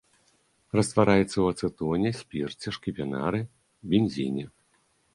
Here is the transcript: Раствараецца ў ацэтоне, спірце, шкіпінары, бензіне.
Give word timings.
Раствараецца 0.77 1.33
ў 1.43 1.57
ацэтоне, 1.57 2.09
спірце, 2.23 2.67
шкіпінары, 2.81 3.41
бензіне. 3.93 4.45